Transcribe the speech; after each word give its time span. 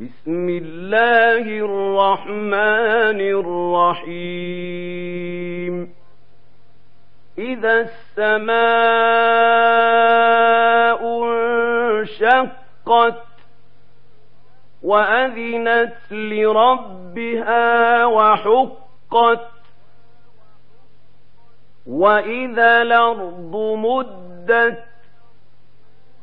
بسم 0.00 0.48
الله 0.48 1.44
الرحمن 1.68 3.20
الرحيم. 4.40 5.74
إذا 7.38 7.80
السماء 7.80 8.52
انشقت 11.24 13.22
وأذنت 14.82 15.96
لربها 16.10 18.04
وحقت 18.04 19.48
وإذا 21.86 22.82
الأرض 22.82 23.56
مدت 23.56 24.84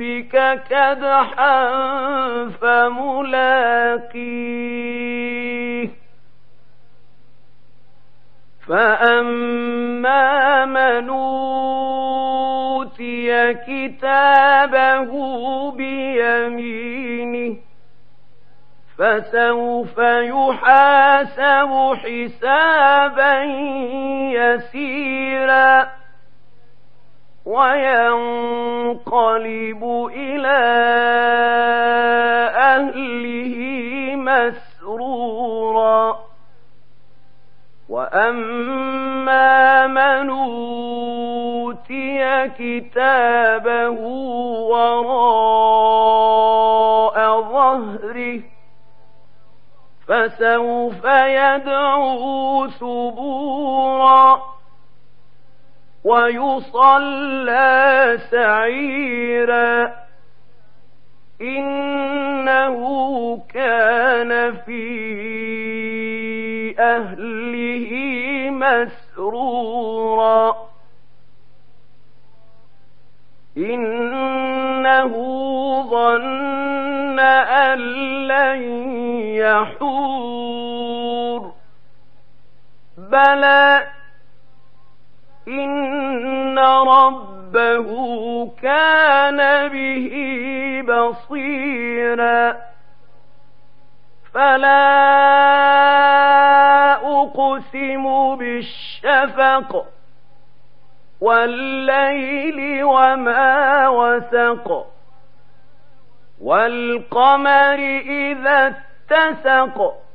ربك 0.00 0.62
كدحا 0.70 1.68
فملاقيه. 2.60 3.96
فأما 8.68 10.64
من 10.64 11.08
أوتي 11.08 11.94
كتابه 13.54 15.12
بيمينه 15.72 17.56
فسوف 18.98 19.98
يحاسب 19.98 21.70
حسابا 22.02 23.42
يسيرا 24.32 25.88
وينقلب 28.86 29.82
إلى 30.14 30.58
أهله 32.56 33.56
مسرورا. 34.16 36.18
وأما 37.88 39.86
من 39.86 40.30
أوتي 40.30 42.18
كتابه 42.48 44.00
وراء 44.70 45.96
ظهره 47.40 48.40
فسوف 50.08 51.04
يدعو 51.04 52.66
ثبورا. 52.66 54.55
ويصلى 56.06 58.18
سعيرا. 58.30 59.92
إنه 61.40 62.76
كان 63.54 64.56
في 64.56 64.86
أهله 66.78 67.90
مسرورا. 68.50 70.56
إنه 73.56 75.12
ظن 75.90 77.18
أن 77.18 77.78
لن 78.28 78.62
يحور. 79.34 81.52
بلى 82.98 83.95
إن 85.48 86.58
ربه 86.58 87.88
كان 88.62 89.68
به 89.68 90.12
بصيرا 90.88 92.56
فلا 94.34 94.92
أقسم 96.94 98.36
بالشفق 98.36 99.86
والليل 101.20 102.84
وما 102.84 103.88
وسق 103.88 104.86
والقمر 106.40 107.78
إذا 108.08 108.74
اتسق 109.10 110.05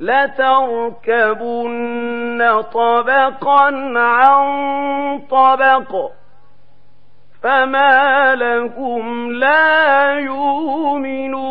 لتركبن 0.00 1.60
طبقا 2.62 3.98
عن 3.98 4.46
طبق 5.30 6.10
فما 7.42 8.34
لهم 8.34 9.32
لا 9.32 10.12
يؤمنون. 10.18 11.44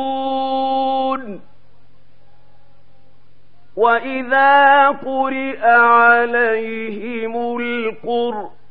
وإذا 3.78 4.88
قرئ 4.90 5.66
عليهم 5.66 7.58
القرآن 7.58 8.63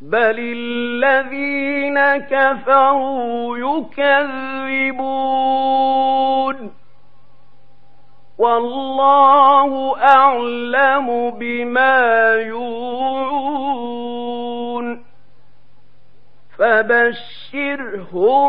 بل 0.00 0.36
الذين 0.38 2.16
كفروا 2.16 3.58
يكذبون 3.58 5.16
والله 8.38 9.96
أعلم 10.02 11.30
بما 11.30 12.32
يوعون 12.34 13.36
فبشرهم 16.58 18.46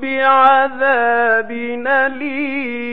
بعذاب 0.00 1.50
أليم 1.86 2.89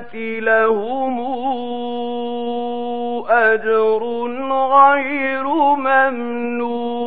الجنة 0.00 0.40
لهم 0.40 1.20
أجر 3.28 4.02
غير 4.52 5.44
ممنون. 5.76 6.99